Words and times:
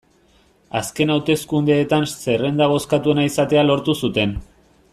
Azken 0.79 1.11
hauteskundeetan 1.15 2.07
zerrenda 2.23 2.71
bozkatuena 2.73 3.27
izatea 3.31 3.67
lortu 3.69 3.97
zuten. 4.07 4.35